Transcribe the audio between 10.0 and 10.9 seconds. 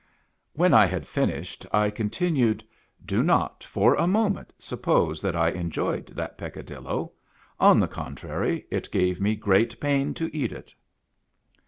to eat it."